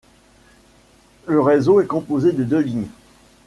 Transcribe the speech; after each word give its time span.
Le 1.27 1.39
réseau 1.41 1.79
est 1.79 1.85
composé 1.85 2.31
de 2.31 2.43
deux 2.43 2.61
lignes. 2.61 2.89